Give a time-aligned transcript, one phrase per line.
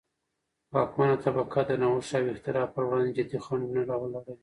[0.73, 4.37] واکمنه طبقه د نوښت او اختراع پروړاندې جدي خنډونه را ولاړوي.